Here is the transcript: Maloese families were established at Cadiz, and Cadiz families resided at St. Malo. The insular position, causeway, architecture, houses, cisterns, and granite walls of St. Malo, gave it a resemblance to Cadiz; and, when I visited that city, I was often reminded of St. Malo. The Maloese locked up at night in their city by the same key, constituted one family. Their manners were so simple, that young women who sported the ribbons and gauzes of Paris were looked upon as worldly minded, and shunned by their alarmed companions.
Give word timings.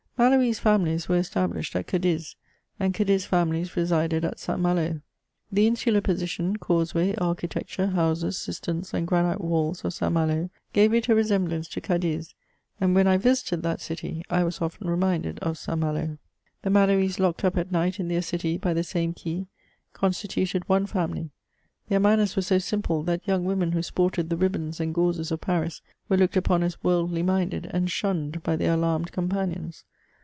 Maloese 0.17 0.59
families 0.59 1.09
were 1.09 1.17
established 1.17 1.75
at 1.75 1.87
Cadiz, 1.87 2.35
and 2.79 2.93
Cadiz 2.93 3.25
families 3.25 3.75
resided 3.75 4.23
at 4.23 4.37
St. 4.39 4.59
Malo. 4.59 5.01
The 5.51 5.65
insular 5.65 5.99
position, 6.01 6.57
causeway, 6.57 7.15
architecture, 7.15 7.87
houses, 7.87 8.37
cisterns, 8.37 8.93
and 8.93 9.07
granite 9.07 9.41
walls 9.41 9.83
of 9.83 9.95
St. 9.95 10.13
Malo, 10.13 10.51
gave 10.73 10.93
it 10.93 11.07
a 11.09 11.15
resemblance 11.15 11.67
to 11.69 11.81
Cadiz; 11.81 12.35
and, 12.79 12.93
when 12.93 13.07
I 13.07 13.17
visited 13.17 13.63
that 13.63 13.81
city, 13.81 14.23
I 14.29 14.43
was 14.43 14.61
often 14.61 14.87
reminded 14.87 15.39
of 15.39 15.57
St. 15.57 15.79
Malo. 15.79 16.19
The 16.61 16.69
Maloese 16.69 17.17
locked 17.19 17.43
up 17.43 17.57
at 17.57 17.71
night 17.71 17.99
in 17.99 18.07
their 18.07 18.21
city 18.21 18.59
by 18.59 18.75
the 18.75 18.83
same 18.83 19.15
key, 19.15 19.47
constituted 19.93 20.69
one 20.69 20.85
family. 20.85 21.31
Their 21.89 21.99
manners 21.99 22.35
were 22.35 22.43
so 22.43 22.59
simple, 22.59 23.01
that 23.05 23.27
young 23.27 23.43
women 23.43 23.71
who 23.71 23.81
sported 23.81 24.29
the 24.29 24.37
ribbons 24.37 24.79
and 24.79 24.93
gauzes 24.93 25.31
of 25.31 25.41
Paris 25.41 25.81
were 26.09 26.17
looked 26.17 26.37
upon 26.37 26.61
as 26.61 26.83
worldly 26.83 27.23
minded, 27.23 27.67
and 27.73 27.89
shunned 27.89 28.43
by 28.43 28.55
their 28.55 28.75
alarmed 28.75 29.11
companions. 29.11 29.83